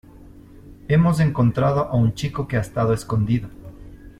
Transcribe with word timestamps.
hemos 0.87 1.19
encontrado 1.19 1.81
a 1.89 1.95
un 1.95 2.15
chico 2.15 2.47
que 2.47 2.57
ha 2.57 2.61
estado 2.61 2.91
escondido 2.91 3.49